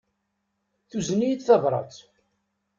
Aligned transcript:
Tuzen-iyi-d 0.89 1.41
tabrat. 1.47 1.95